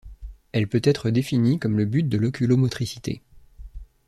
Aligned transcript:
Elle 0.51 0.65
peut 0.67 0.81
être 0.83 1.11
définie 1.11 1.59
comme 1.59 1.77
le 1.77 1.85
but 1.85 2.01
de 2.09 2.17
l'oculomotricité. 2.17 3.21